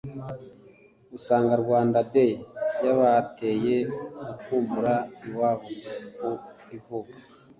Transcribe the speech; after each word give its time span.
usanga 1.17 1.53
Rwanda 1.63 1.99
Day 2.13 2.33
yabateye 2.85 3.75
gukumbura 4.25 4.93
iwabo 5.27 5.67
ku 6.61 6.67
ivuko 6.77 7.15